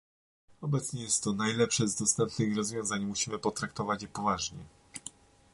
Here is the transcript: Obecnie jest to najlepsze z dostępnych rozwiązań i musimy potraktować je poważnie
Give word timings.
Obecnie 0.61 1.01
jest 1.03 1.23
to 1.23 1.33
najlepsze 1.33 1.87
z 1.87 1.95
dostępnych 1.95 2.57
rozwiązań 2.57 3.01
i 3.01 3.05
musimy 3.05 3.39
potraktować 3.39 4.01
je 4.01 4.07
poważnie 4.07 4.59